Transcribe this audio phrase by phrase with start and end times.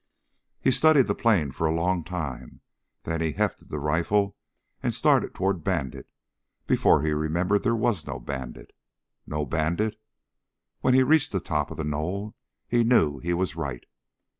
[0.59, 2.61] He studied the plain for a long time,
[3.03, 4.35] then hefted the rifle
[4.81, 6.09] and started toward Bandit
[6.65, 8.73] before he remembered there was no Bandit.
[9.27, 10.01] No Bandit?
[10.79, 12.33] When he reached the top of the knoll,
[12.67, 13.85] he knew he was right.